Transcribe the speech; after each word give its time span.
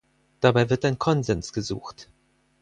Dabei 0.39 0.71
wird 0.71 0.83
ein 0.85 0.97
Konsens 0.97 1.53
gesucht. 1.53 2.09